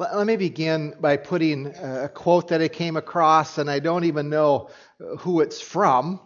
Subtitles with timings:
[0.00, 4.30] Let me begin by putting a quote that I came across, and I don't even
[4.30, 4.70] know
[5.18, 6.22] who it's from.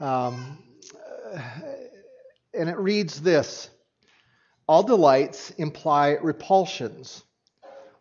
[0.00, 0.58] Um,
[2.52, 3.70] and it reads this
[4.66, 7.22] All delights imply repulsions,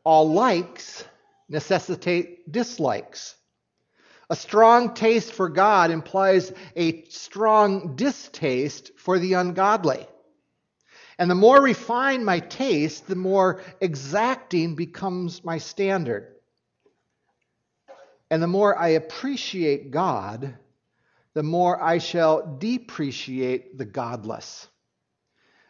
[0.04, 1.06] all likes
[1.48, 3.36] necessitate dislikes.
[4.32, 10.08] A strong taste for God implies a strong distaste for the ungodly.
[11.22, 16.34] And the more refined my taste, the more exacting becomes my standard.
[18.32, 20.56] And the more I appreciate God,
[21.36, 24.68] the more I shall depreciate the godless.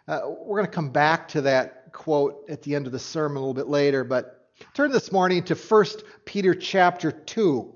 [0.08, 3.36] Uh, we're going to come back to that quote at the end of the sermon
[3.36, 5.86] a little bit later, but turn this morning to 1
[6.24, 7.76] Peter chapter 2.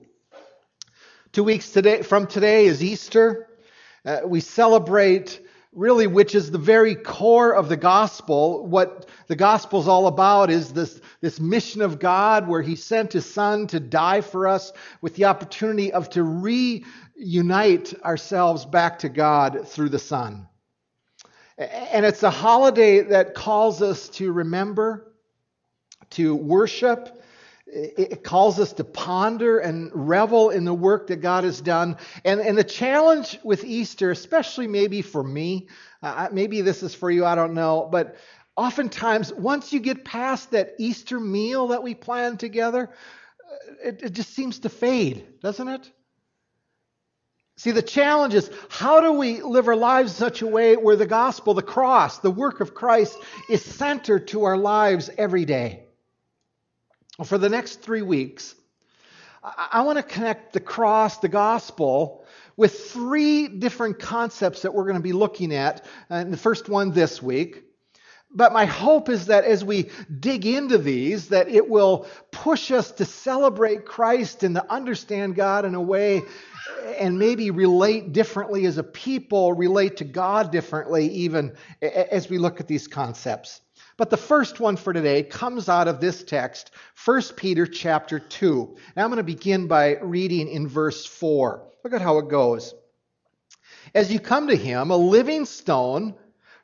[1.33, 3.49] Two weeks today, from today is Easter.
[4.05, 5.44] Uh, we celebrate
[5.75, 8.65] really which is the very core of the gospel.
[8.65, 13.13] What the gospel is all about is this, this mission of God where he sent
[13.13, 19.09] his son to die for us with the opportunity of to reunite ourselves back to
[19.09, 20.47] God through the son.
[21.57, 25.13] And it's a holiday that calls us to remember,
[26.11, 27.21] to worship,
[27.67, 31.97] it calls us to ponder and revel in the work that God has done.
[32.23, 35.67] And, and the challenge with Easter, especially maybe for me,
[36.03, 38.17] uh, maybe this is for you, I don't know, but
[38.55, 44.13] oftentimes once you get past that Easter meal that we plan together, uh, it, it
[44.13, 45.91] just seems to fade, doesn't it?
[47.57, 50.97] See, the challenge is how do we live our lives in such a way where
[50.97, 53.17] the gospel, the cross, the work of Christ
[53.49, 55.84] is centered to our lives every day?
[57.23, 58.55] For the next three weeks,
[59.43, 62.25] I want to connect the cross, the gospel,
[62.57, 65.85] with three different concepts that we're going to be looking at.
[66.09, 67.63] And the first one this week.
[68.31, 72.91] But my hope is that as we dig into these, that it will push us
[72.93, 76.23] to celebrate Christ and to understand God in a way
[76.97, 82.59] and maybe relate differently as a people, relate to God differently even as we look
[82.59, 83.61] at these concepts.
[83.97, 86.71] But the first one for today comes out of this text,
[87.05, 88.75] 1 Peter chapter 2.
[88.97, 91.65] Now I'm going to begin by reading in verse 4.
[91.81, 92.73] Look at how it goes.
[93.93, 96.13] As you come to him, a living stone,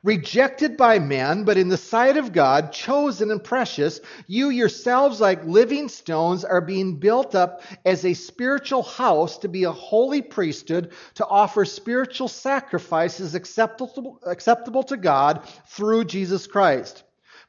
[0.03, 5.45] rejected by men, but in the sight of God, chosen and precious, you yourselves, like
[5.45, 10.91] living stones, are being built up as a spiritual house to be a holy priesthood,
[11.13, 17.05] to offer spiritual sacrifices acceptable, acceptable to God through Jesus Christ.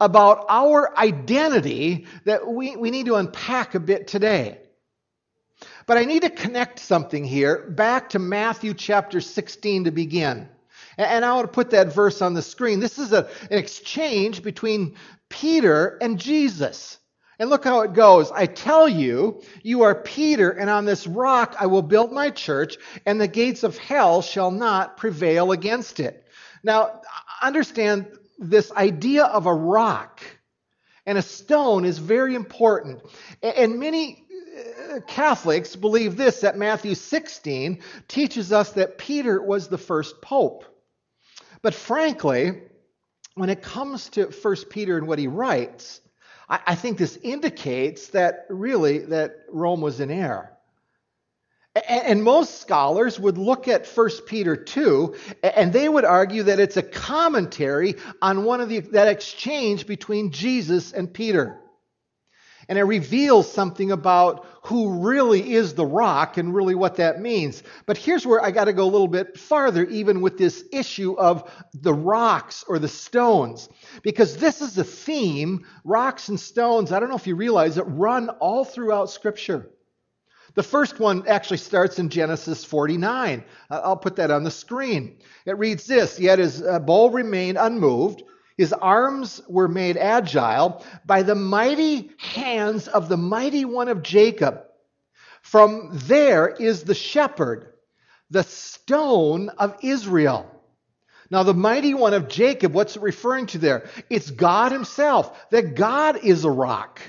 [0.00, 4.58] about our identity that we, we need to unpack a bit today.
[5.86, 10.48] But I need to connect something here back to Matthew chapter 16 to begin.
[10.96, 12.80] And I want to put that verse on the screen.
[12.80, 14.94] This is a, an exchange between
[15.28, 16.98] Peter and Jesus.
[17.38, 18.30] And look how it goes.
[18.30, 22.76] I tell you, you are Peter, and on this rock I will build my church,
[23.06, 26.24] and the gates of hell shall not prevail against it.
[26.62, 27.00] Now,
[27.42, 28.06] understand
[28.38, 30.20] this idea of a rock
[31.06, 33.02] and a stone is very important.
[33.42, 34.24] And many
[34.92, 40.64] uh, Catholics believe this that Matthew 16 teaches us that Peter was the first pope.
[41.62, 42.62] But frankly,
[43.34, 46.00] when it comes to 1 Peter and what he writes,
[46.48, 50.53] I think this indicates that really that Rome was in error.
[51.74, 56.76] And most scholars would look at 1 Peter 2 and they would argue that it's
[56.76, 61.58] a commentary on one of the, that exchange between Jesus and Peter.
[62.68, 67.62] And it reveals something about who really is the rock and really what that means.
[67.86, 71.14] But here's where I got to go a little bit farther, even with this issue
[71.18, 73.68] of the rocks or the stones.
[74.02, 77.82] Because this is a theme, rocks and stones, I don't know if you realize it,
[77.82, 79.68] run all throughout Scripture.
[80.54, 83.44] The first one actually starts in Genesis 49.
[83.70, 85.18] I'll put that on the screen.
[85.46, 88.22] It reads this Yet his uh, bow remained unmoved
[88.56, 94.62] his arms were made agile by the mighty hands of the mighty one of Jacob.
[95.42, 97.72] From there is the shepherd,
[98.30, 100.50] the stone of Israel.
[101.30, 103.88] Now, the mighty one of Jacob, what's it referring to there?
[104.08, 107.00] It's God Himself, that God is a rock.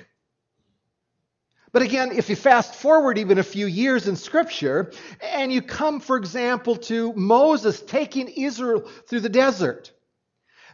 [1.76, 6.00] But again, if you fast forward even a few years in Scripture, and you come,
[6.00, 9.92] for example, to Moses taking Israel through the desert,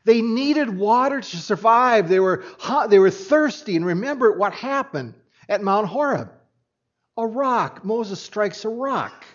[0.04, 2.08] they needed water to survive.
[2.08, 3.76] They were hot, they were thirsty.
[3.76, 5.16] And remember what happened
[5.50, 6.32] at Mount Horeb.
[7.18, 7.84] A rock.
[7.84, 9.26] Moses strikes a rock.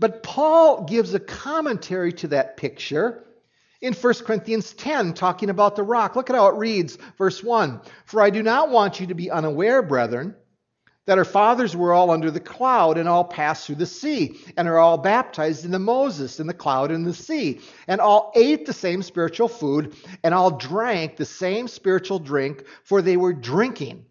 [0.00, 3.22] But Paul gives a commentary to that picture
[3.82, 6.16] in 1 Corinthians 10, talking about the rock.
[6.16, 9.30] Look at how it reads, verse 1 For I do not want you to be
[9.30, 10.34] unaware, brethren
[11.06, 14.68] that our fathers were all under the cloud and all passed through the sea and
[14.68, 18.72] are all baptized into Moses in the cloud and the sea and all ate the
[18.72, 24.04] same spiritual food and all drank the same spiritual drink for they were drinking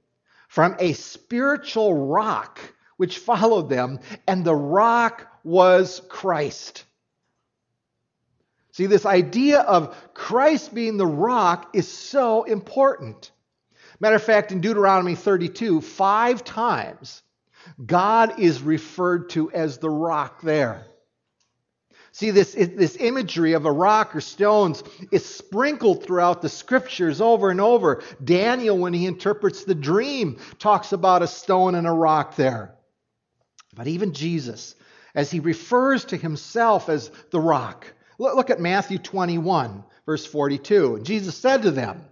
[0.50, 2.59] from a spiritual rock
[2.97, 6.83] which followed them and the rock was Christ.
[8.71, 13.31] See, this idea of Christ being the rock is so important.
[14.00, 17.21] Matter of fact, in Deuteronomy 32, five times,
[17.85, 20.85] God is referred to as the rock there.
[22.13, 27.50] See, this, this imagery of a rock or stones is sprinkled throughout the scriptures over
[27.50, 28.03] and over.
[28.23, 32.75] Daniel, when he interprets the dream, talks about a stone and a rock there.
[33.73, 34.75] But even Jesus,
[35.15, 37.88] as he refers to himself as the rock,
[38.21, 41.00] look at Matthew 21, verse 42.
[41.01, 42.06] Jesus said to them,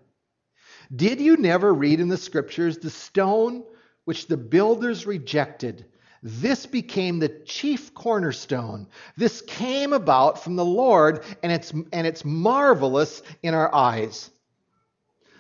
[0.95, 3.63] did you never read in the scriptures the stone
[4.06, 5.85] which the builders rejected?
[6.23, 8.88] This became the chief cornerstone.
[9.15, 14.31] This came about from the Lord, and it's, and it's marvelous in our eyes.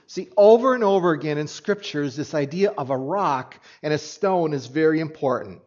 [0.05, 4.53] See, over and over again in scriptures, this idea of a rock and a stone
[4.53, 5.61] is very important.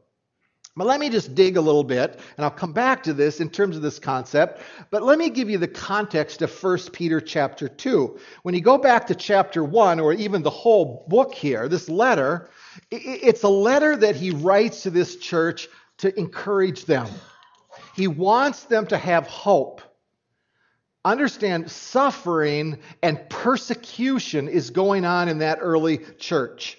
[0.75, 3.51] But let me just dig a little bit, and I'll come back to this in
[3.51, 4.63] terms of this concept.
[4.91, 8.19] But let me give you the context of 1 Peter chapter 2.
[8.43, 12.49] When you go back to chapter 1, or even the whole book here, this letter,
[12.91, 17.07] it's a letter that he writes to this church to encourage them.
[17.95, 19.83] He wants them to have hope.
[21.05, 26.79] Understand, suffering and persecution is going on in that early church.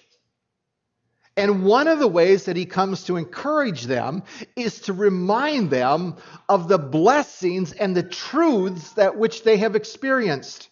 [1.36, 4.22] And one of the ways that he comes to encourage them
[4.54, 6.16] is to remind them
[6.48, 10.68] of the blessings and the truths that which they have experienced.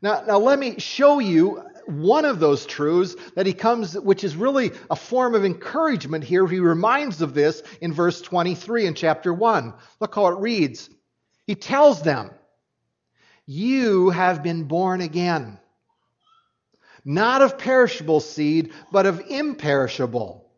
[0.00, 4.34] Now, now let me show you one of those truths that he comes, which is
[4.34, 6.46] really a form of encouragement here.
[6.46, 9.74] He reminds of this in verse 23 in chapter 1.
[10.00, 10.88] Look how it reads.
[11.46, 12.30] He tells them,
[13.44, 15.58] You have been born again
[17.04, 20.50] not of perishable seed, but of imperishable,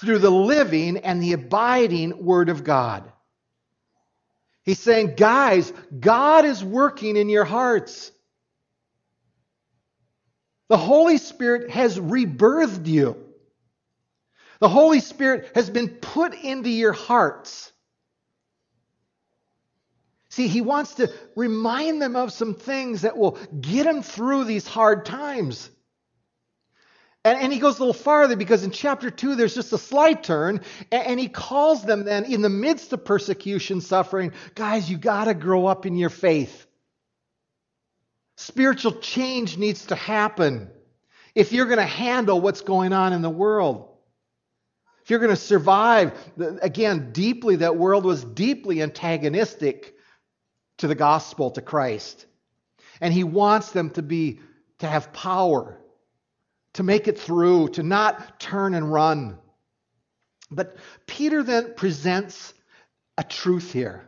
[0.00, 3.10] through the living and the abiding Word of God.
[4.64, 8.10] He's saying, guys, God is working in your hearts.
[10.68, 13.16] The Holy Spirit has rebirthed you.
[14.58, 17.72] The Holy Spirit has been put into your hearts.
[20.30, 24.66] See, he wants to remind them of some things that will get them through these
[24.66, 25.70] hard times.
[27.26, 30.22] And, and, he goes a little farther because in chapter 2, there's just a slight
[30.22, 30.60] turn.
[30.92, 35.24] And, and he calls them then, in the midst of persecution, suffering, guys, you got
[35.24, 36.66] to grow up in your faith.
[38.36, 40.70] Spiritual change needs to happen
[41.34, 43.88] if you're going to handle what's going on in the world.
[45.02, 49.96] If you're going to survive, again, deeply, that world was deeply antagonistic
[50.78, 52.24] to the gospel, to Christ.
[53.00, 54.38] And he wants them to be,
[54.78, 55.80] to have power
[56.76, 59.38] to make it through, to not turn and run.
[60.50, 62.52] But Peter then presents
[63.16, 64.06] a truth here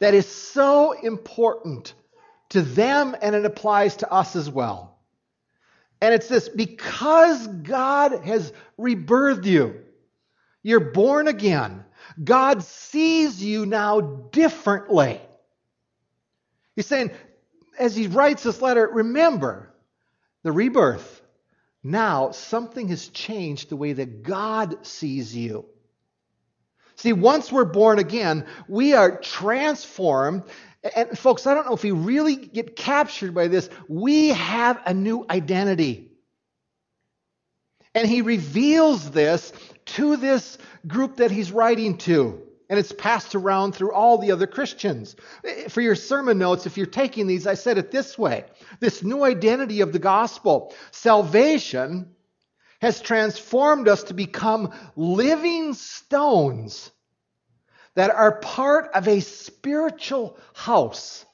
[0.00, 1.94] that is so important
[2.50, 4.98] to them and it applies to us as well.
[6.00, 9.80] And it's this because God has rebirthed you,
[10.64, 11.84] you're born again,
[12.22, 15.20] God sees you now differently.
[16.74, 17.12] He's saying,
[17.78, 19.72] as he writes this letter, remember
[20.42, 21.19] the rebirth
[21.82, 25.66] now something has changed the way that God sees you.
[26.96, 30.44] See, once we're born again, we are transformed.
[30.94, 33.70] And folks, I don't know if you really get captured by this.
[33.88, 36.10] We have a new identity.
[37.94, 39.52] And he reveals this
[39.86, 42.42] to this group that he's writing to.
[42.70, 45.16] And it's passed around through all the other Christians.
[45.44, 48.44] Eh, for your sermon notes, if you're taking these, I said it this way
[48.78, 50.72] this new identity of the gospel.
[50.92, 52.14] Salvation
[52.80, 56.90] has transformed us to become living stones
[57.94, 61.26] that are part of a spiritual house.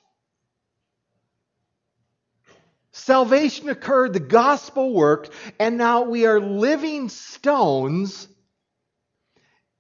[2.92, 8.26] Salvation occurred, the gospel worked, and now we are living stones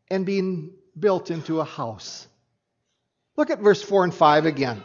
[0.08, 2.26] and being built into a house.
[3.36, 4.82] Look at verse 4 and 5 again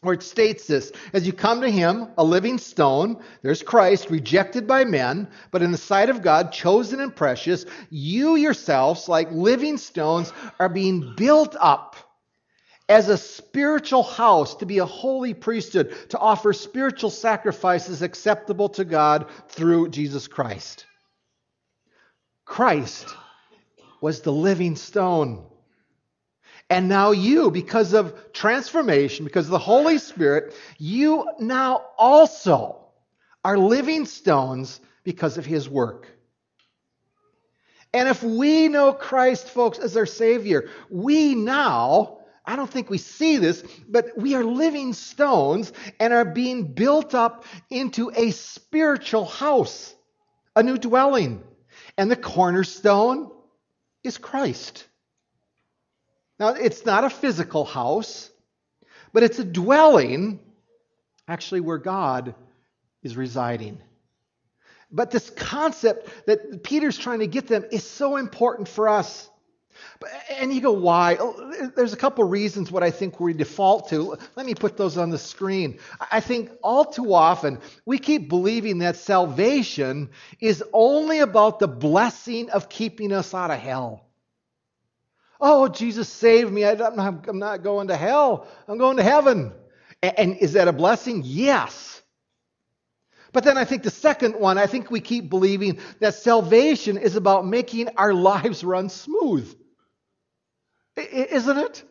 [0.00, 4.66] where it states this As you come to him, a living stone, there's Christ, rejected
[4.66, 9.76] by men, but in the sight of God, chosen and precious, you yourselves, like living
[9.76, 11.96] stones, are being built up
[12.88, 18.84] as a spiritual house to be a holy priesthood, to offer spiritual sacrifices acceptable to
[18.84, 20.86] God through Jesus Christ.
[22.46, 23.06] Christ
[24.00, 25.44] was the living stone.
[26.70, 32.76] And now you, because of transformation, because of the Holy Spirit, you now also
[33.44, 36.08] are living stones because of his work.
[37.94, 42.98] And if we know Christ, folks, as our Savior, we now, I don't think we
[42.98, 49.24] see this, but we are living stones and are being built up into a spiritual
[49.24, 49.94] house,
[50.54, 51.42] a new dwelling.
[51.96, 53.30] And the cornerstone
[54.04, 54.86] is Christ.
[56.38, 58.30] Now, it's not a physical house,
[59.12, 60.40] but it's a dwelling,
[61.26, 62.34] actually, where God
[63.02, 63.80] is residing.
[64.90, 69.28] But this concept that Peter's trying to get them is so important for us.
[70.30, 71.16] And you go, why?
[71.18, 74.16] Oh, there's a couple reasons what I think we default to.
[74.36, 75.78] Let me put those on the screen.
[76.12, 82.50] I think all too often we keep believing that salvation is only about the blessing
[82.50, 84.04] of keeping us out of hell.
[85.40, 86.64] Oh, Jesus saved me.
[86.64, 88.48] I'm not going to hell.
[88.66, 89.52] I'm going to heaven.
[90.02, 91.22] And is that a blessing?
[91.24, 92.02] Yes.
[93.32, 97.14] But then I think the second one, I think we keep believing that salvation is
[97.14, 99.54] about making our lives run smooth.
[100.98, 101.82] Isn't it?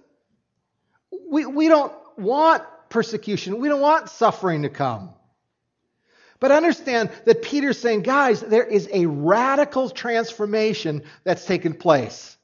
[1.30, 3.60] We, we don't want persecution.
[3.60, 5.14] We don't want suffering to come.
[6.40, 12.38] But understand that Peter's saying, guys, there is a radical transformation that's taken place.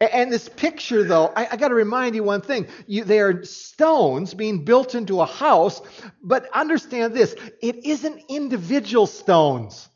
[0.00, 2.66] And this picture, though, I, I got to remind you one thing.
[2.86, 5.82] You, they are stones being built into a house,
[6.22, 9.89] but understand this it isn't individual stones.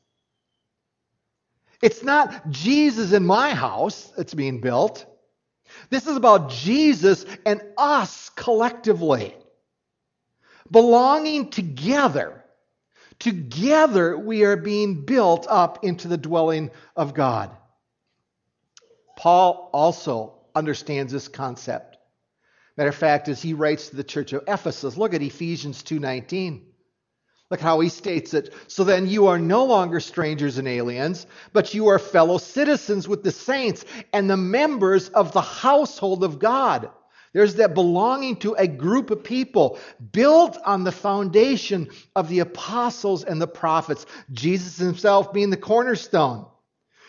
[1.84, 5.04] It's not Jesus in my house that's being built.
[5.90, 9.36] This is about Jesus and us collectively.
[10.70, 12.42] Belonging together.
[13.18, 17.54] Together, we are being built up into the dwelling of God.
[19.18, 21.98] Paul also understands this concept.
[22.78, 26.62] Matter of fact, as he writes to the church of Ephesus, look at Ephesians 2:19.
[27.54, 28.52] Look how he states it.
[28.66, 33.22] So then you are no longer strangers and aliens, but you are fellow citizens with
[33.22, 36.90] the saints and the members of the household of God.
[37.32, 39.78] There's that belonging to a group of people
[40.10, 46.46] built on the foundation of the apostles and the prophets, Jesus himself being the cornerstone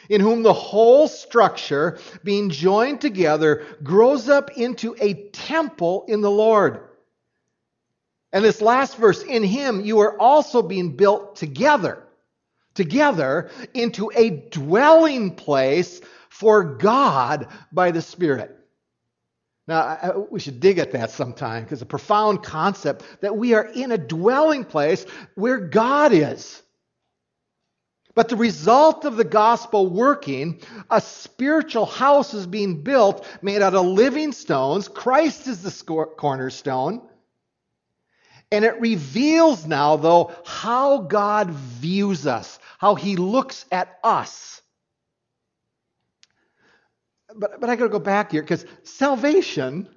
[0.09, 6.29] in whom the whole structure, being joined together, grows up into a temple in the
[6.29, 6.81] Lord.
[8.35, 12.03] And this last verse, in him you are also being built together,
[12.73, 18.59] together into a dwelling place for God by the Spirit.
[19.69, 23.63] Now, I, we should dig at that sometime because a profound concept that we are
[23.63, 26.61] in a dwelling place where God is.
[28.15, 30.59] But the result of the gospel working,
[30.91, 34.89] a spiritual house is being built made out of living stones.
[34.89, 37.01] Christ is the cornerstone.
[38.51, 44.61] And it reveals now, though, how God views us, how he looks at us.
[47.35, 49.89] But, but I got to go back here because salvation,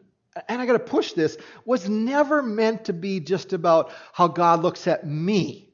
[0.48, 4.62] and I got to push this, was never meant to be just about how God
[4.62, 5.70] looks at me.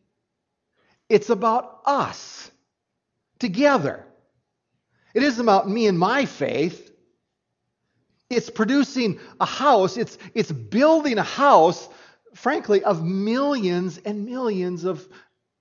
[1.08, 2.50] It's about us
[3.38, 4.04] together.
[5.14, 6.90] It isn't about me and my faith.
[8.30, 11.88] It's producing a house, it's, it's building a house,
[12.34, 15.08] frankly, of millions and millions of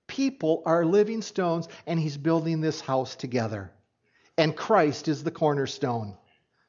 [0.06, 3.72] people are living stones, and he's building this house together.
[4.36, 6.16] And Christ is the cornerstone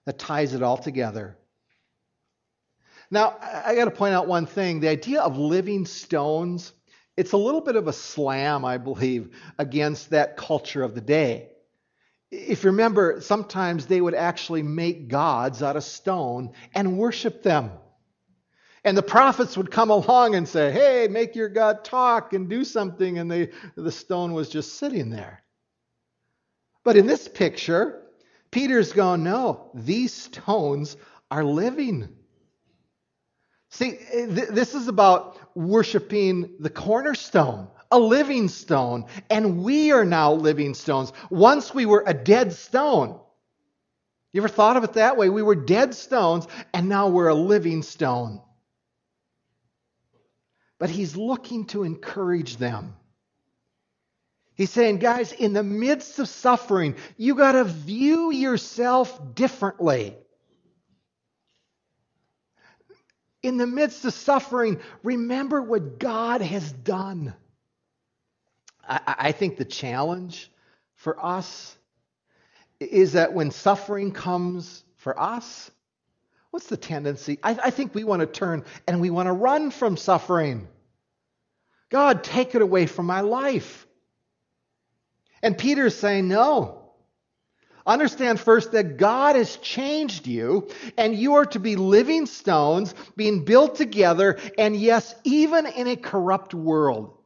[0.06, 1.38] that ties it all together.
[3.12, 4.80] Now, I got to point out one thing.
[4.80, 6.74] The idea of living stones,
[7.18, 11.50] it's a little bit of a slam, I believe, against that culture of the day.
[12.32, 17.72] If you remember, sometimes they would actually make gods out of stone and worship them.
[18.86, 22.63] And the prophets would come along and say, Hey, make your God talk and do
[22.63, 23.18] something.
[23.18, 25.44] And they, the stone was just sitting there.
[26.84, 28.04] But in this picture,
[28.51, 30.98] Peter's going, No, these stones
[31.32, 32.10] are living.
[33.72, 40.32] See, th- this is about worshiping the cornerstone, a living stone, and we are now
[40.32, 41.12] living stones.
[41.32, 43.20] Once we were a dead stone.
[44.32, 45.30] You ever thought of it that way?
[45.30, 48.42] We were dead stones, and now we're a living stone.
[50.79, 52.96] But he's looking to encourage them.
[54.55, 60.15] He's saying, guys, in the midst of suffering, you got to view yourself differently.
[63.44, 67.34] In the midst of suffering, remember what God has done.
[68.88, 70.50] I, I think the challenge
[70.96, 71.75] for us
[72.79, 75.70] is that when suffering comes for us,
[76.56, 77.38] what's the tendency?
[77.44, 80.70] I, I think we want to turn and we want to run from suffering.
[81.90, 83.86] God, take it away from my life.
[85.44, 86.94] And Peter's saying, no.
[87.86, 93.44] Understand first that God has changed you, and you are to be living stones being
[93.44, 97.18] built together, and yes, even in a corrupt world.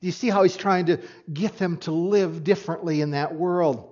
[0.00, 3.89] Do you see how he's trying to get them to live differently in that world?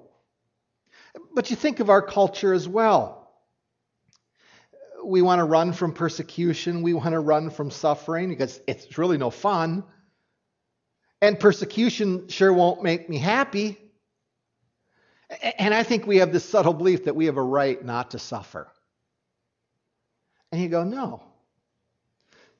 [1.34, 3.30] But you think of our culture as well.
[5.04, 9.16] We want to run from persecution, we want to run from suffering because it's really
[9.16, 9.84] no fun.
[11.20, 13.78] And persecution sure won't make me happy.
[15.58, 18.18] And I think we have this subtle belief that we have a right not to
[18.18, 18.68] suffer.
[20.50, 21.22] And you go, no.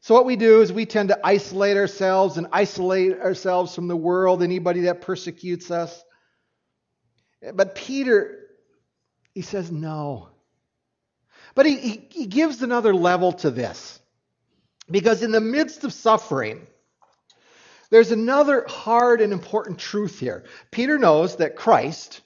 [0.00, 3.96] So what we do is we tend to isolate ourselves and isolate ourselves from the
[3.96, 6.04] world, anybody that persecutes us.
[7.54, 8.46] But Peter,
[9.32, 10.28] he says no.
[11.54, 14.00] But he, he, he gives another level to this.
[14.90, 16.66] Because in the midst of suffering,
[17.90, 20.44] there's another hard and important truth here.
[20.70, 22.20] Peter knows that Christ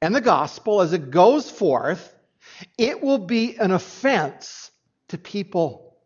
[0.00, 2.14] and the gospel, as it goes forth,
[2.76, 4.70] it will be an offense
[5.08, 5.96] to people.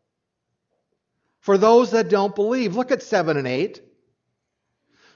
[1.41, 2.77] For those that don't believe.
[2.77, 3.83] Look at 7 and 8.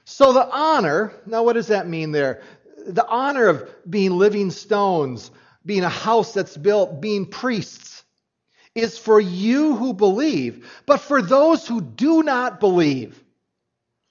[0.05, 2.41] So the honor, now what does that mean there?
[2.87, 5.29] The honor of being living stones,
[5.65, 8.03] being a house that's built, being priests,
[8.73, 10.67] is for you who believe.
[10.85, 13.23] But for those who do not believe,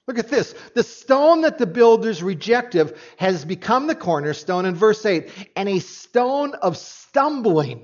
[0.07, 0.55] Look at this.
[0.73, 5.79] The stone that the builders rejected has become the cornerstone in verse 8, and a
[5.79, 7.81] stone of stumbling.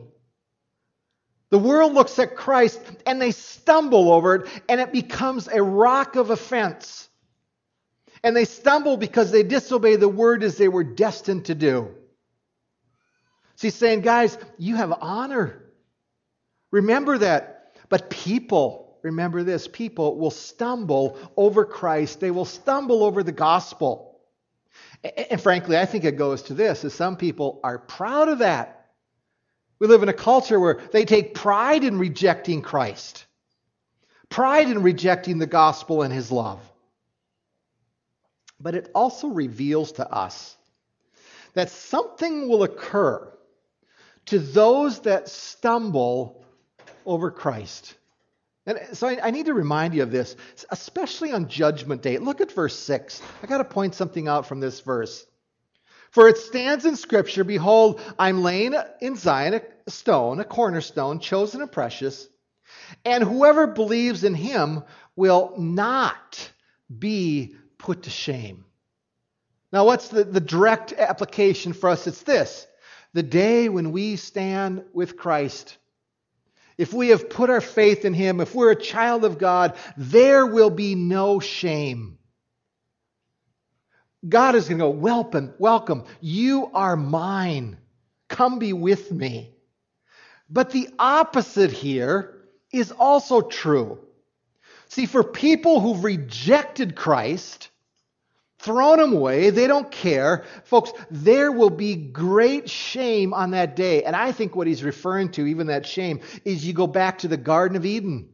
[1.49, 6.15] The world looks at Christ and they stumble over it, and it becomes a rock
[6.15, 7.10] of offense.
[8.23, 11.93] And they stumble because they disobey the word as they were destined to do.
[13.59, 15.63] He's saying, guys, you have honor.
[16.71, 17.75] Remember that.
[17.89, 24.19] But people, remember this people will stumble over Christ, they will stumble over the gospel.
[25.29, 28.91] And frankly, I think it goes to this is some people are proud of that.
[29.79, 33.25] We live in a culture where they take pride in rejecting Christ.
[34.29, 36.59] Pride in rejecting the gospel and his love.
[38.63, 40.56] But it also reveals to us
[41.54, 43.30] that something will occur
[44.28, 46.45] to those that stumble
[47.06, 47.95] over Christ.
[48.65, 50.38] And so I, I, need to remind you of this,
[50.71, 52.17] especially on Judgment Day.
[52.17, 53.21] Look at verse 6.
[53.43, 55.26] I got to point something out from this verse.
[56.12, 61.62] For it stands in Scripture Behold, I'm laying in Zion a stone, a cornerstone, chosen
[61.62, 62.30] and precious,
[63.04, 64.84] and whoever believes in him
[65.17, 66.49] will not
[66.97, 68.65] be put to shame.
[69.71, 72.07] Now, what's the, the direct application for us?
[72.07, 72.67] It's this
[73.13, 75.77] the day when we stand with Christ
[76.77, 80.45] if we have put our faith in Him, if we're a child of God, there
[80.45, 82.17] will be no shame.
[84.27, 86.05] God is going to go, Welcome, welcome.
[86.21, 87.77] You are mine.
[88.29, 89.53] Come be with me.
[90.49, 92.41] But the opposite here
[92.71, 93.99] is also true.
[94.87, 97.69] See, for people who've rejected Christ,
[98.63, 99.49] thrown them away.
[99.49, 100.45] They don't care.
[100.63, 104.04] Folks, there will be great shame on that day.
[104.04, 107.28] And I think what he's referring to, even that shame, is you go back to
[107.28, 108.30] the Garden of Eden.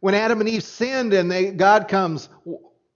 [0.00, 2.28] When Adam and Eve sinned and they, God comes,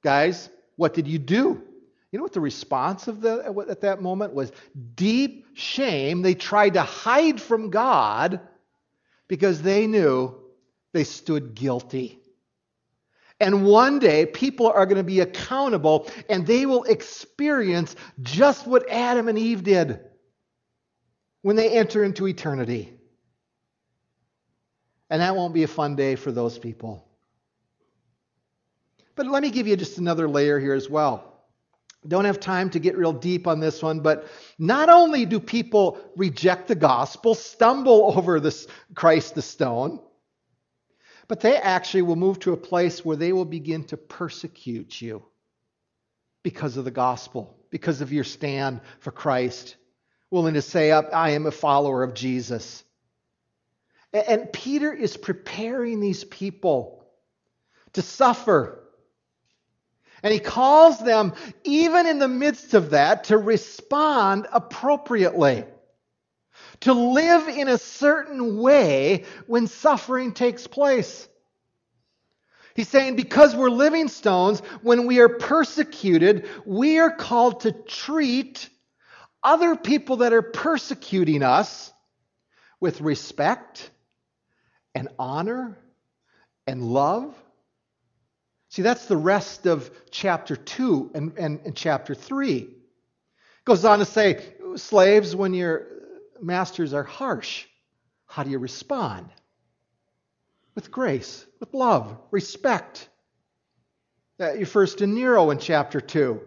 [0.02, 1.62] guys, what did you do?
[2.10, 4.52] You know what the response of the, at that moment was?
[4.94, 6.22] Deep shame.
[6.22, 8.40] They tried to hide from God
[9.28, 10.34] because they knew
[10.92, 12.20] they stood guilty.
[13.44, 18.88] And one day, people are going to be accountable and they will experience just what
[18.88, 20.00] Adam and Eve did
[21.42, 22.98] when they enter into eternity.
[25.10, 27.06] And that won't be a fun day for those people.
[29.14, 31.42] But let me give you just another layer here as well.
[32.08, 34.26] Don't have time to get real deep on this one, but
[34.58, 40.00] not only do people reject the gospel, stumble over this Christ the stone,
[41.28, 45.22] but they actually will move to a place where they will begin to persecute you
[46.42, 49.76] because of the gospel, because of your stand for Christ,
[50.30, 52.84] willing to say, I am a follower of Jesus.
[54.12, 57.04] And Peter is preparing these people
[57.94, 58.84] to suffer
[60.24, 61.34] and he calls them,
[61.64, 65.64] even in the midst of that, to respond appropriately.
[66.84, 71.28] To live in a certain way when suffering takes place.
[72.74, 78.68] He's saying because we're living stones, when we are persecuted, we are called to treat
[79.42, 81.92] other people that are persecuting us
[82.80, 83.90] with respect
[84.94, 85.76] and honor
[86.66, 87.34] and love
[88.74, 92.68] See, that's the rest of chapter 2 and, and, and chapter 3.
[93.64, 95.86] Goes on to say, slaves, when your
[96.44, 97.66] masters are harsh,
[98.26, 99.28] how do you respond?
[100.74, 103.08] With grace, with love, respect.
[104.40, 106.40] Uh, you first to Nero in chapter 2.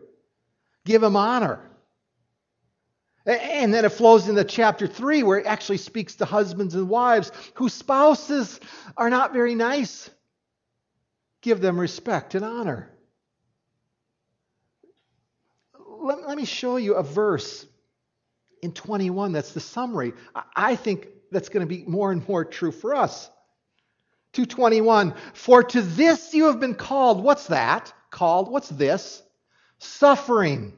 [0.86, 1.62] Give him honor.
[3.26, 7.32] And then it flows into chapter 3 where it actually speaks to husbands and wives
[7.56, 8.60] whose spouses
[8.96, 10.10] are not very nice
[11.42, 12.90] give them respect and honor.
[15.80, 17.66] Let, let me show you a verse
[18.62, 20.14] in 21 that's the summary.
[20.56, 23.30] I think that's going to be more and more true for us.
[24.34, 27.24] 221 For to this you have been called.
[27.24, 27.94] What's that?
[28.12, 28.52] Called.
[28.52, 29.24] What's this?
[29.80, 30.74] Suffering.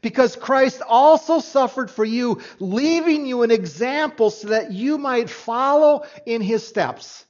[0.00, 6.04] Because Christ also suffered for you, leaving you an example so that you might follow
[6.26, 7.24] in his steps.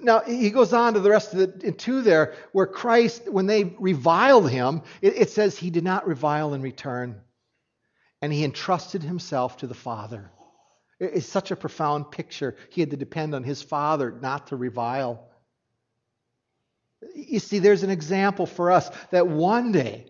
[0.00, 3.64] Now, he goes on to the rest of the two there, where Christ, when they
[3.78, 7.20] reviled him, it, it says he did not revile in return.
[8.26, 10.32] And he entrusted himself to the Father.
[10.98, 12.56] It's such a profound picture.
[12.70, 15.28] He had to depend on his Father not to revile.
[17.14, 20.06] You see, there's an example for us that one day,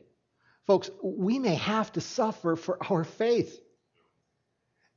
[0.67, 3.61] folks, we may have to suffer for our faith.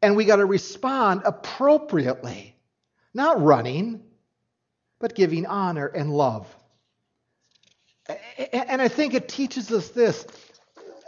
[0.01, 2.55] And we got to respond appropriately,
[3.13, 4.01] not running
[4.99, 6.47] but giving honor and love.
[8.53, 10.25] And I think it teaches us this,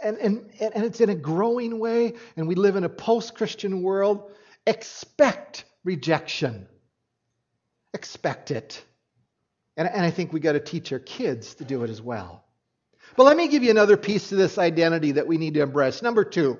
[0.02, 3.82] and, and, and it's in a growing way, and we live in a post Christian
[3.82, 4.30] world.
[4.66, 6.66] Expect rejection,
[7.94, 8.82] expect it.
[9.76, 12.44] And, and I think we got to teach our kids to do it as well.
[13.16, 16.02] But let me give you another piece to this identity that we need to embrace.
[16.02, 16.58] Number two,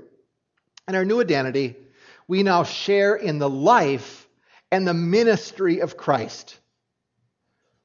[0.89, 1.77] in our new identity,
[2.27, 4.29] we now share in the life
[4.71, 6.59] and the ministry of Christ.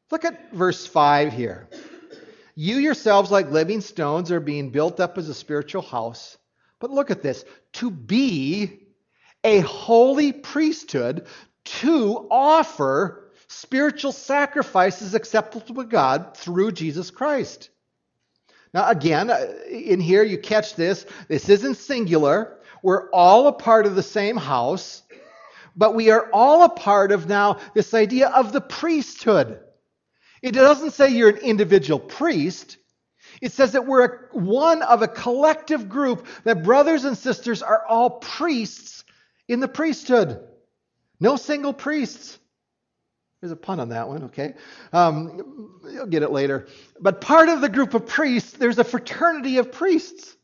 [0.10, 1.68] Look at verse 5 here.
[2.60, 6.40] You yourselves, like living stones, are being built up as a spiritual house.
[6.80, 8.88] But look at this to be
[9.44, 11.28] a holy priesthood
[11.66, 17.70] to offer spiritual sacrifices acceptable to God through Jesus Christ.
[18.74, 21.06] Now, again, uh, in here you catch this.
[21.28, 22.58] This isn't singular.
[22.82, 25.04] We're all a part of the same house,
[25.76, 29.60] but we are all a part of now this idea of the priesthood.
[30.42, 32.78] It doesn't say you're an individual priest.
[33.42, 37.86] It says that we're a, one of a collective group, that brothers and sisters are
[37.88, 39.04] all priests
[39.48, 40.40] in the priesthood.
[41.20, 42.40] No single priests.
[43.42, 44.56] There's a pun on that one, okay?
[44.92, 46.68] Um, you'll get it later.
[47.00, 50.36] But part of the group of priests, there's a fraternity of priests.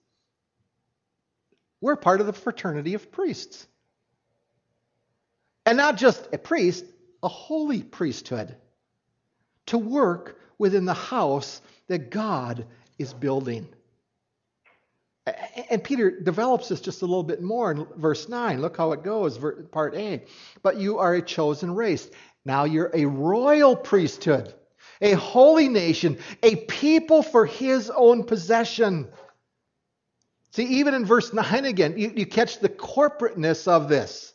[1.82, 3.68] We're part of the fraternity of priests.
[5.66, 6.86] And not just a priest,
[7.24, 8.56] a holy priesthood
[9.68, 12.66] to work within the house that God
[12.98, 13.68] is building.
[15.70, 18.62] And Peter develops this just a little bit more in verse 9.
[18.62, 19.40] Look how it goes,
[19.72, 20.24] part A.
[20.62, 22.10] But you are a chosen race.
[22.46, 24.54] Now you're a royal priesthood,
[25.02, 29.08] a holy nation, a people for his own possession.
[30.52, 34.33] See, even in verse 9 again, you, you catch the corporateness of this.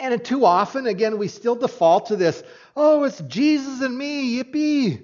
[0.00, 2.42] And too often, again, we still default to this
[2.74, 5.02] oh, it's Jesus and me, yippee.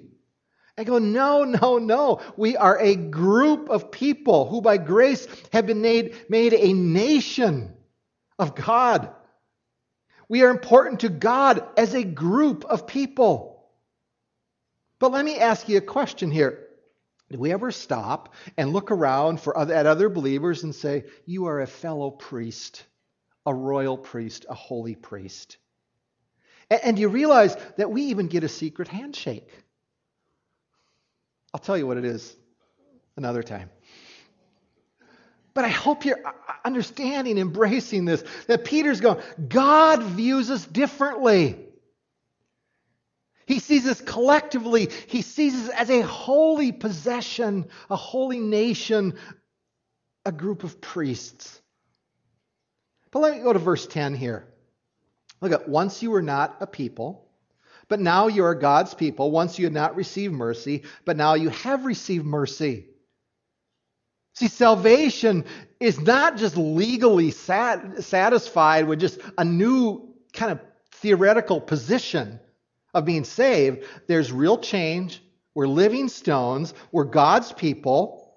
[0.77, 2.21] I go, no, no, no.
[2.35, 7.73] We are a group of people who by grace have been made, made a nation
[8.37, 9.11] of God.
[10.29, 13.65] We are important to God as a group of people.
[14.99, 16.67] But let me ask you a question here.
[17.29, 21.47] Do we ever stop and look around for other, at other believers and say, You
[21.47, 22.83] are a fellow priest,
[23.47, 25.57] a royal priest, a holy priest?
[26.69, 29.49] And, and you realize that we even get a secret handshake.
[31.53, 32.35] I'll tell you what it is
[33.15, 33.71] another time.
[35.55, 40.63] But I hope you're uh, uh, understanding, embracing this, that Peter's going, God views us
[40.63, 41.57] differently.
[43.47, 44.91] He sees us collectively.
[45.07, 49.17] He sees us as a holy possession, a holy nation,
[50.25, 51.59] a group of priests.
[53.17, 54.45] But let me go to verse 10 here.
[55.41, 57.27] Look at once you were not a people,
[57.87, 59.31] but now you are God's people.
[59.31, 62.85] Once you had not received mercy, but now you have received mercy.
[64.35, 65.45] See, salvation
[65.79, 70.59] is not just legally sat- satisfied with just a new kind of
[70.91, 72.39] theoretical position
[72.93, 75.23] of being saved, there's real change.
[75.55, 76.75] We're living stones.
[76.91, 78.31] We're God's people.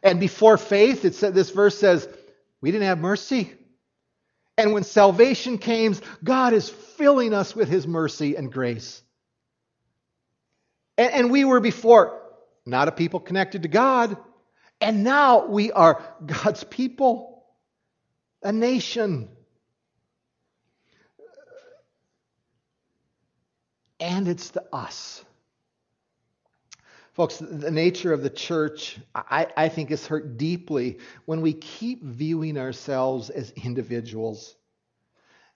[0.00, 2.08] And before faith, it said, this verse says,
[2.60, 3.54] we didn't have mercy.
[4.60, 9.02] And when salvation came, God is filling us with his mercy and grace.
[10.98, 12.20] And, and we were before
[12.66, 14.16] not a people connected to God.
[14.80, 17.44] And now we are God's people,
[18.42, 19.30] a nation.
[24.00, 25.22] and it's the us.
[27.12, 32.04] Folks, the nature of the church, I, I, think, is hurt deeply when we keep
[32.04, 34.54] viewing ourselves as individuals.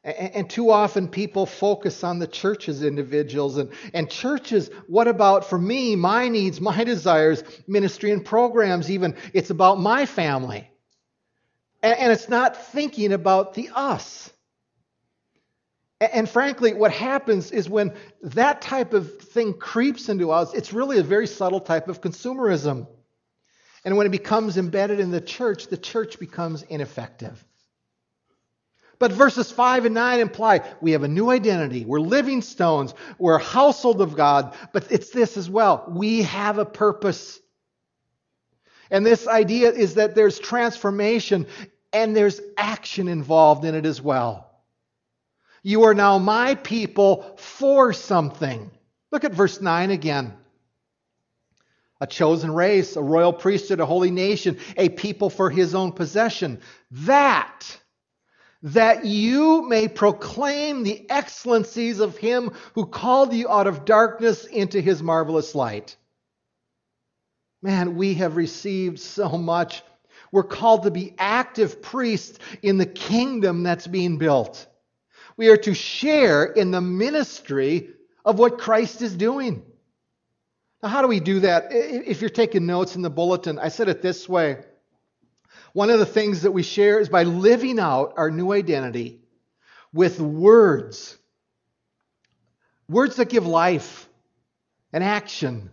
[0.02, 3.56] And, and too often people focus on the church as individuals.
[3.56, 9.16] And, and churches, what about for me, my needs, my desires, ministry and programs, even?
[9.32, 10.68] It's about my family.
[11.82, 14.32] And, and it's not thinking about the us.
[16.00, 20.98] And frankly, what happens is when that type of thing creeps into us, it's really
[20.98, 22.86] a very subtle type of consumerism.
[23.84, 27.44] And when it becomes embedded in the church, the church becomes ineffective.
[28.98, 31.84] But verses 5 and 9 imply we have a new identity.
[31.84, 32.94] We're living stones.
[33.18, 34.54] We're a household of God.
[34.72, 35.84] But it's this as well.
[35.88, 37.40] We have a purpose.
[38.90, 41.46] And this idea is that there's transformation
[41.92, 44.53] and there's action involved in it as well.
[45.66, 48.70] You are now my people for something.
[49.10, 50.34] Look at verse 9 again.
[52.02, 56.60] A chosen race, a royal priesthood, a holy nation, a people for his own possession.
[56.90, 57.80] That,
[58.62, 64.82] that you may proclaim the excellencies of him who called you out of darkness into
[64.82, 65.96] his marvelous light.
[67.62, 69.82] Man, we have received so much.
[70.30, 74.66] We're called to be active priests in the kingdom that's being built.
[75.36, 77.90] We are to share in the ministry
[78.24, 79.64] of what Christ is doing.
[80.82, 81.68] Now, how do we do that?
[81.70, 84.64] If you're taking notes in the bulletin, I said it this way.
[85.72, 89.20] One of the things that we share is by living out our new identity
[89.92, 91.16] with words.
[92.88, 94.08] Words that give life
[94.92, 95.70] and action,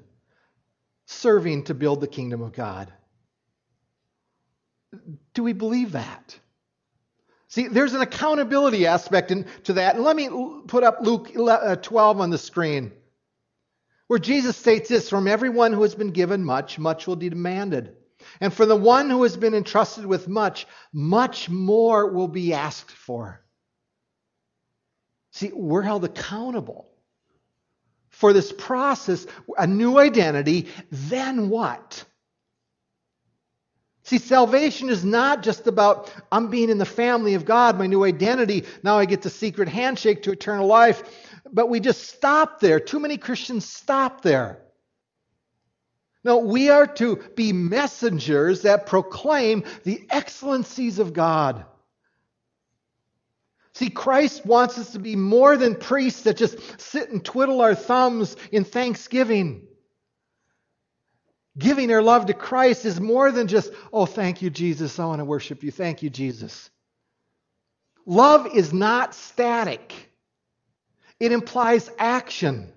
[1.05, 2.91] serving to build the kingdom of God.
[5.33, 6.39] Do we believe that?
[7.51, 9.95] See, there's an accountability aspect in, to that.
[9.95, 10.29] And let me
[10.67, 12.93] put up Luke uh, 12 on the screen,
[14.07, 17.93] where Jesus states this From everyone who has been given much, much will be demanded.
[18.39, 22.91] And for the one who has been entrusted with much, much more will be asked
[22.91, 23.43] for.
[25.31, 26.87] See, we're held accountable
[28.07, 32.05] for this process, a new identity, then what?
[34.03, 38.03] See, salvation is not just about I'm being in the family of God, my new
[38.03, 38.65] identity.
[38.83, 41.03] Now I get the secret handshake to eternal life.
[41.51, 42.79] But we just stop there.
[42.79, 44.59] Too many Christians stop there.
[46.23, 51.65] No, we are to be messengers that proclaim the excellencies of God.
[53.73, 57.73] See, Christ wants us to be more than priests that just sit and twiddle our
[57.73, 59.67] thumbs in thanksgiving.
[61.57, 64.99] Giving our love to Christ is more than just, oh, thank you, Jesus.
[64.99, 65.71] I want to worship you.
[65.71, 66.69] Thank you, Jesus.
[68.05, 69.93] Love is not static,
[71.19, 72.71] it implies action.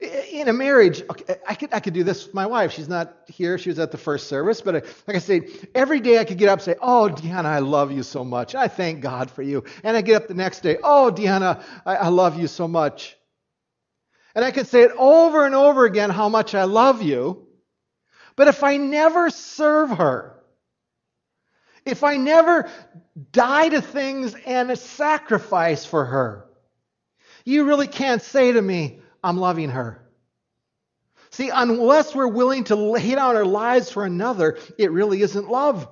[0.00, 2.72] In a marriage, okay, I could I could do this with my wife.
[2.72, 3.56] She's not here.
[3.56, 6.36] She was at the first service, but I, like I say, every day I could
[6.36, 8.54] get up and say, "Oh, Deanna, I love you so much.
[8.54, 11.96] I thank God for you." And I get up the next day, "Oh, Deanna, I,
[11.96, 13.16] I love you so much."
[14.34, 17.46] And I could say it over and over again how much I love you.
[18.36, 20.42] But if I never serve her,
[21.84, 22.68] if I never
[23.30, 26.46] die to things and sacrifice for her,
[27.44, 30.00] you really can't say to me, I'm loving her.
[31.30, 35.88] See, unless we're willing to lay down our lives for another, it really isn't love.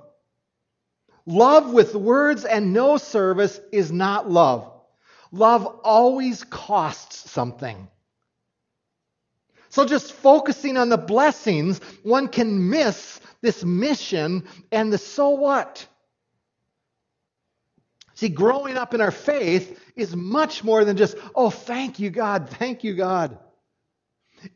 [1.25, 4.71] Love with words and no service is not love.
[5.31, 7.87] Love always costs something.
[9.73, 15.87] So just focusing on the blessings, one can miss this mission and the so what.
[18.13, 22.51] See, growing up in our faith is much more than just, oh, thank you, God,
[22.51, 23.39] thank you, God.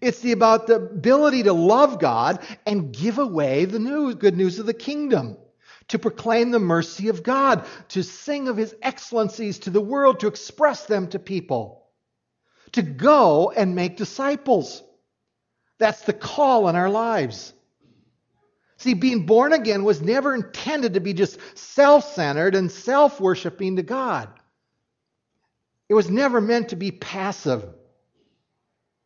[0.01, 4.59] It's the, about the ability to love God and give away the news, good news
[4.59, 5.35] of the kingdom,
[5.87, 10.27] to proclaim the mercy of God, to sing of his excellencies to the world, to
[10.27, 11.87] express them to people,
[12.73, 14.83] to go and make disciples.
[15.79, 17.53] That's the call in our lives.
[18.77, 23.75] See, being born again was never intended to be just self centered and self worshiping
[23.77, 24.29] to God.
[25.89, 27.65] It was never meant to be passive.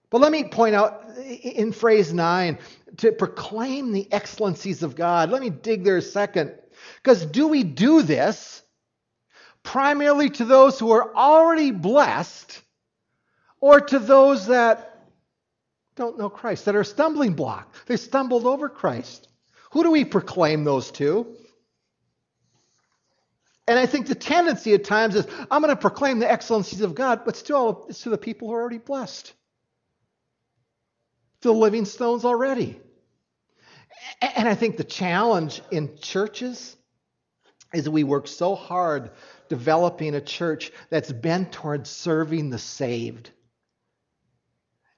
[0.09, 2.59] But let me point out in phrase 9
[2.97, 5.29] to proclaim the excellencies of God.
[5.29, 6.53] Let me dig there a second.
[6.97, 8.61] Because do we do this
[9.63, 12.61] primarily to those who are already blessed
[13.61, 14.90] or to those that
[15.95, 17.73] don't know Christ, that are a stumbling block.
[17.85, 19.27] They stumbled over Christ.
[19.71, 21.35] Who do we proclaim those to?
[23.67, 26.95] And I think the tendency at times is I'm going to proclaim the excellencies of
[26.95, 29.33] God, but still it's to the people who are already blessed.
[31.41, 32.79] To the living stones already.
[34.21, 36.75] And I think the challenge in churches
[37.73, 39.11] is we work so hard
[39.47, 43.31] developing a church that's bent towards serving the saved.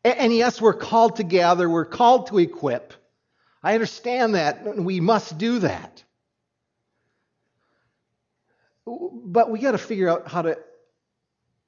[0.04, 2.94] And yes, we're called to gather, we're called to equip.
[3.62, 6.04] I understand that, we must do that.
[8.86, 10.60] But we got to figure out how to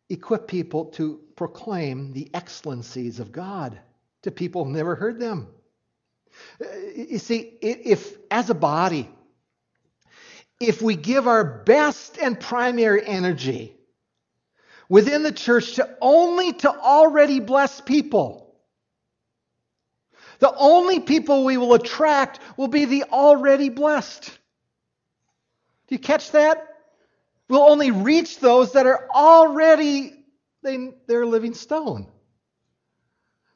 [0.10, 3.80] equip people to proclaim the excellencies of God
[4.24, 5.48] to people who've never heard them.
[6.62, 9.10] Uh, you see, if as a body,
[10.60, 13.76] if we give our best and primary energy
[14.90, 18.56] within the church to only to already blessed people.
[20.40, 24.26] The only people we will attract will be the already blessed.
[25.88, 26.68] Do you catch that?
[27.48, 30.14] We'll only reach those that are already
[30.64, 32.08] they, they're living stone.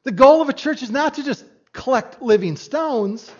[0.04, 3.30] The goal of a church is not to just collect living stones.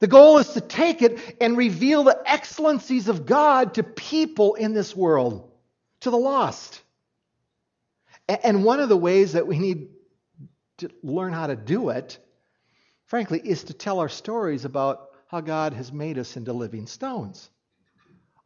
[0.00, 4.72] The goal is to take it and reveal the excellencies of God to people in
[4.72, 5.50] this world
[6.00, 6.80] to the lost.
[8.28, 9.88] And one of the ways that we need
[10.78, 12.18] to learn how to do it,
[13.06, 17.48] frankly, is to tell our stories about how God has made us into living stones.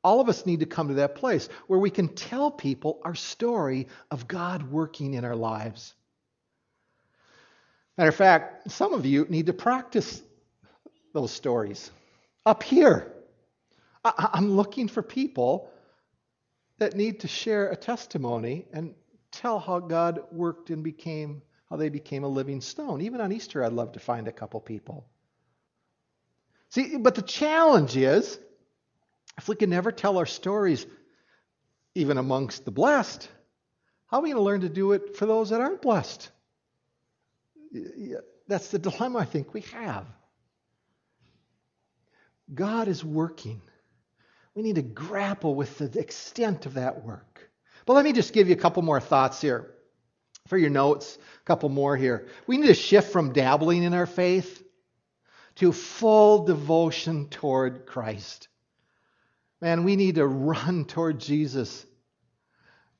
[0.03, 3.15] All of us need to come to that place where we can tell people our
[3.15, 5.95] story of God working in our lives.
[7.99, 10.23] Matter of fact, some of you need to practice
[11.13, 11.91] those stories
[12.47, 13.13] up here.
[14.05, 15.71] I'm looking for people
[16.81, 18.95] that need to share a testimony and
[19.31, 23.01] tell how God worked and became how they became a living stone.
[23.03, 25.07] Even on Easter, I'd love to find a couple people.
[26.71, 28.39] See, but the challenge is
[29.39, 30.85] if we can never tell our stories,
[31.95, 33.29] even amongst the blessed,
[34.09, 36.31] how are we going to learn to do it for those that aren't blessed?
[38.49, 40.07] That's the dilemma I think we have.
[42.53, 43.63] God is working.
[44.55, 47.51] We need to grapple with the extent of that work.
[47.87, 49.75] But let me just give you a couple more thoughts here
[50.49, 51.19] for your notes.
[51.41, 52.29] A couple more here.
[52.47, 54.63] We need to shift from dabbling in our faith
[55.57, 58.49] to full devotion toward Christ.
[59.61, 61.87] Man, we need to run toward Jesus.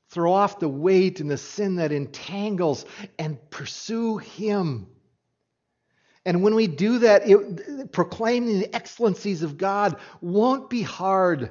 [0.09, 2.85] Throw off the weight and the sin that entangles
[3.17, 4.87] and pursue Him.
[6.25, 11.49] And when we do that, it, proclaiming the excellencies of God won't be hard.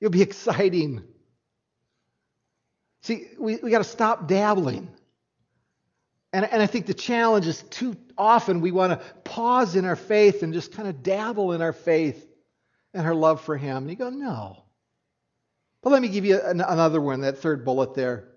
[0.00, 1.02] It'll be exciting.
[3.02, 4.90] See, we, we got to stop dabbling.
[6.32, 9.96] And, and I think the challenge is too often we want to pause in our
[9.96, 12.26] faith and just kind of dabble in our faith
[12.92, 13.78] and our love for Him.
[13.78, 14.64] And you go, no.
[15.82, 18.29] But let me give you an, another one, that third bullet there.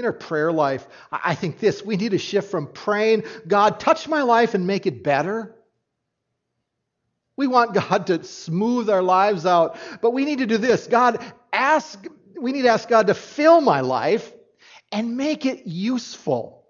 [0.00, 4.08] In our prayer life, I think this we need to shift from praying, God, touch
[4.08, 5.54] my life and make it better.
[7.36, 10.86] We want God to smooth our lives out, but we need to do this.
[10.86, 12.04] God, ask,
[12.38, 14.32] we need to ask God to fill my life
[14.92, 16.66] and make it useful.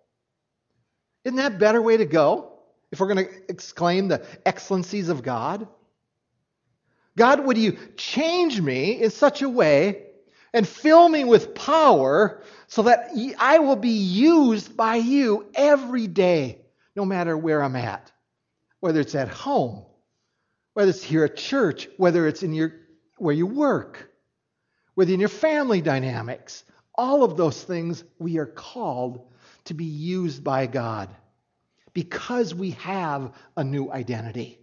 [1.25, 2.53] Isn't that a better way to go?
[2.93, 5.67] If we're going to exclaim the excellencies of God?
[7.17, 10.10] God, would you change me in such a way
[10.53, 16.61] and fill me with power so that I will be used by you every day,
[16.97, 18.11] no matter where I'm at,
[18.81, 19.85] whether it's at home,
[20.75, 22.73] whether it's here at church, whether it's in your
[23.19, 24.11] where you work,
[24.95, 26.65] whether in your family dynamics.
[26.95, 29.31] All of those things we are called
[29.65, 31.09] to be used by God
[31.93, 34.59] because we have a new identity.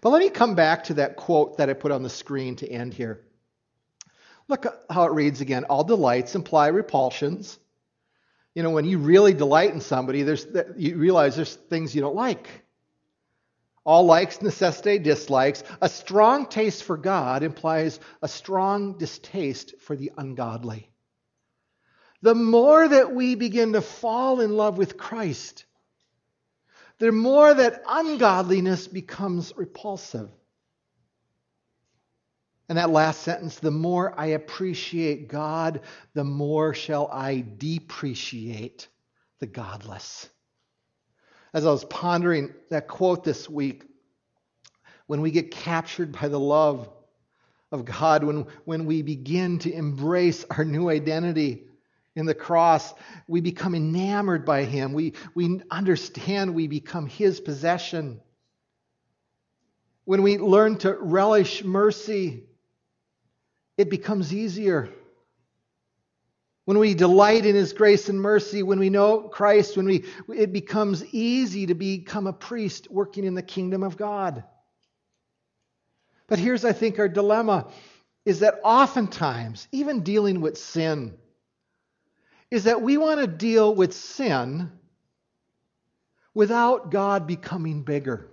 [0.00, 2.68] But let me come back to that quote that I put on the screen to
[2.68, 3.24] end here.
[4.48, 5.64] Look how it reads again.
[5.64, 7.58] All delights imply repulsions.
[8.54, 12.14] You know, when you really delight in somebody, there's, you realize there's things you don't
[12.14, 12.48] like.
[13.84, 15.64] All likes necessitate dislikes.
[15.80, 20.90] A strong taste for God implies a strong distaste for the ungodly.
[22.20, 25.64] The more that we begin to fall in love with Christ,
[26.98, 30.30] the more that ungodliness becomes repulsive.
[32.72, 35.82] And that last sentence, the more I appreciate God,
[36.14, 38.88] the more shall I depreciate
[39.40, 40.30] the godless.
[41.52, 43.84] As I was pondering that quote this week,
[45.06, 46.88] when we get captured by the love
[47.70, 51.66] of God, when, when we begin to embrace our new identity,
[52.16, 52.94] in the cross,
[53.28, 54.94] we become enamored by him.
[54.94, 58.22] We, we understand we become his possession.
[60.06, 62.44] When we learn to relish mercy,
[63.76, 64.88] it becomes easier.
[66.64, 70.52] When we delight in his grace and mercy, when we know Christ, when we it
[70.52, 74.44] becomes easy to become a priest working in the kingdom of God.
[76.28, 77.72] But here's I think our dilemma
[78.24, 81.14] is that oftentimes, even dealing with sin,
[82.50, 84.70] is that we want to deal with sin
[86.34, 88.28] without God becoming bigger.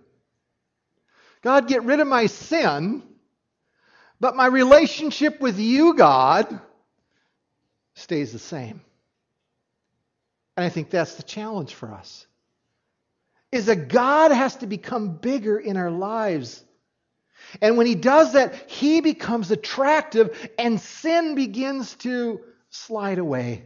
[1.42, 3.04] God, get rid of my sin,
[4.20, 6.59] but my relationship with you, God,
[7.95, 8.82] stays the same.
[10.57, 12.28] And I think that's the challenge for us.
[13.51, 16.63] Is that God has to become bigger in our lives.
[17.61, 23.63] And when he does that, he becomes attractive and sin begins to slide away.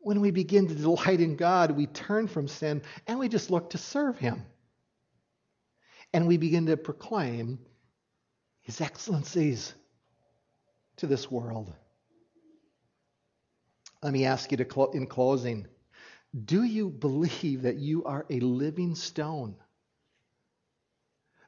[0.00, 3.70] When we begin to delight in God, we turn from sin and we just look
[3.70, 4.44] to serve Him.
[6.12, 7.58] And we begin to proclaim
[8.62, 9.74] His excellencies
[10.96, 11.72] to this world.
[14.02, 15.66] Let me ask you to clo- in closing
[16.44, 19.54] do you believe that you are a living stone?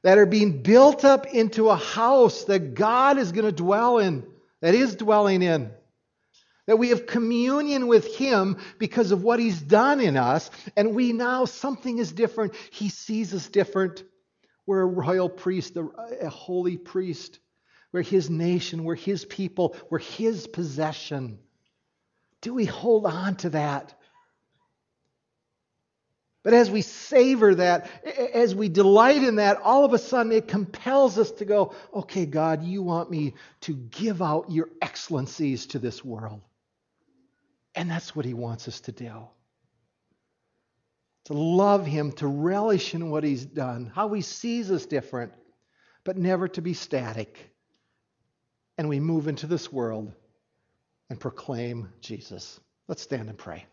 [0.03, 4.27] That are being built up into a house that God is going to dwell in,
[4.61, 5.71] that is dwelling in.
[6.67, 11.13] That we have communion with Him because of what He's done in us, and we
[11.13, 12.55] now, something is different.
[12.71, 14.05] He sees us different.
[14.67, 17.39] We're a royal priest, a holy priest.
[17.93, 21.39] We're His nation, we're His people, we're His possession.
[22.41, 23.95] Do we hold on to that?
[26.43, 27.89] But as we savor that,
[28.35, 32.27] as we delight in that, all of a sudden it compels us to go, okay,
[32.27, 36.43] God, you want me to give out your excellencies to this world.
[37.75, 39.29] And that's what he wants us to do.
[41.27, 45.33] To love him, to relish in what he's done, how he sees us different,
[46.05, 47.51] but never to be static.
[48.77, 50.13] And we move into this world
[51.09, 52.61] and proclaim Jesus.
[52.89, 53.67] Let's stand and pray.